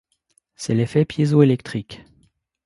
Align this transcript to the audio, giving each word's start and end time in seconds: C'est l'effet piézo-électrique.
C'est 0.55 0.73
l'effet 0.73 1.05
piézo-électrique. 1.05 2.01